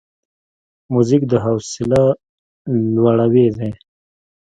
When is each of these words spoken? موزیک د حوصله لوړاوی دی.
موزیک 0.93 1.23
د 1.31 1.33
حوصله 1.43 2.01
لوړاوی 3.01 3.47
دی. 3.57 3.71